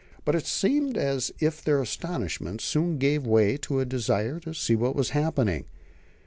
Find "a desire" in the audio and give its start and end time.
3.81-4.39